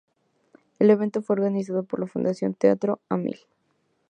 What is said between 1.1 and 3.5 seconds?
fue organizado por la Fundación Teatro a Mil.